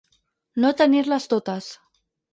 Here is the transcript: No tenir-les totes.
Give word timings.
No 0.63 0.71
tenir-les 0.79 1.31
totes. 1.35 1.69